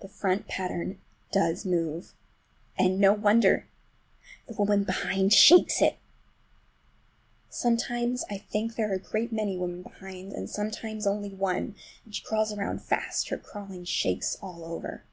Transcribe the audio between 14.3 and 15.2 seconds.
it all over.